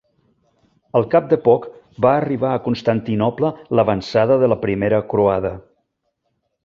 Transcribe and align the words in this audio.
Al 0.99 1.03
cap 1.11 1.27
de 1.33 1.37
poc 1.47 1.67
va 2.05 2.13
arribar 2.21 2.53
a 2.53 2.61
Constantinoble 2.69 3.51
l'avançada 3.81 4.39
de 4.45 4.51
la 4.53 4.59
primera 4.65 5.03
Croada. 5.13 5.53